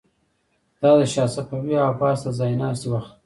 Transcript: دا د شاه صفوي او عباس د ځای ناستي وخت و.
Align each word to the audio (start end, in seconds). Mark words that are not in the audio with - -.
دا 0.81 0.91
د 0.99 1.01
شاه 1.13 1.29
صفوي 1.35 1.73
او 1.79 1.87
عباس 1.91 2.17
د 2.23 2.27
ځای 2.39 2.51
ناستي 2.61 2.87
وخت 2.91 3.11
و. 3.13 3.13